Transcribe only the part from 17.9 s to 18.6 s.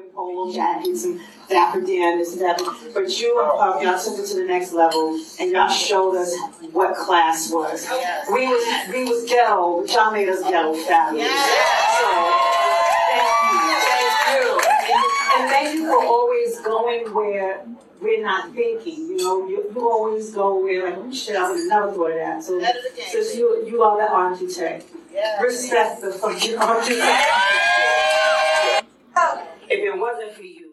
we're not